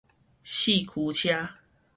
[0.43, 1.53] 四驅車